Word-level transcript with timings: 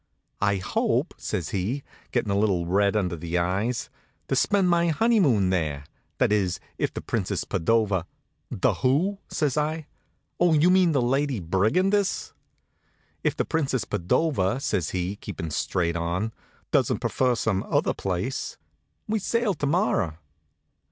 "I 0.41 0.55
hope," 0.55 1.13
says 1.19 1.49
he, 1.49 1.83
gettin' 2.11 2.31
a 2.31 2.35
little 2.35 2.65
red 2.65 2.95
under 2.95 3.15
the 3.15 3.37
eyes, 3.37 3.91
"to 4.29 4.35
spend 4.35 4.67
my 4.67 4.87
honeymoon 4.87 5.51
there; 5.51 5.83
that 6.17 6.31
is, 6.31 6.59
if 6.79 6.91
the 6.91 7.01
Princess 7.01 7.43
Padova" 7.43 8.07
"The 8.63 8.73
who?" 8.73 9.19
says 9.29 9.57
I. 9.57 9.85
"Oh, 10.39 10.53
you 10.55 10.71
mean 10.71 10.93
the 10.93 11.03
lady 11.03 11.39
brigandess?" 11.39 12.33
"If 13.23 13.37
the 13.37 13.45
Princess 13.45 13.85
Padova," 13.85 14.59
says 14.59 14.89
he, 14.89 15.17
keepin' 15.17 15.51
straight 15.51 15.95
on, 15.95 16.33
"doesn't 16.71 16.97
prefer 16.97 17.35
some 17.35 17.61
other 17.69 17.93
place. 17.93 18.57
We 19.07 19.19
sail 19.19 19.53
to 19.53 19.67
morrow." 19.67 20.17